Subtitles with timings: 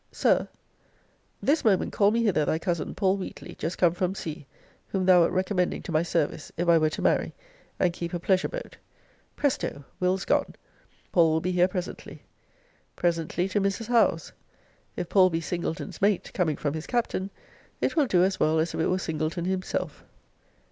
[0.11, 0.47] Sir
[1.43, 4.47] This moment call me hither thy cousin Paul Wheatly, just come from sea,
[4.87, 7.35] whom thou wert recommending to my service, if I were to marry,
[7.79, 8.77] and keep a pleasure boat.
[9.35, 10.55] Presto Will's gone
[11.11, 12.23] Paul will be here presently.
[12.95, 13.89] Presently to Mrs.
[13.89, 14.33] Howe's.
[14.95, 17.29] If Paul be Singleton's mate, coming from his captain,
[17.79, 20.03] it will do as well as if it were Singleton himself.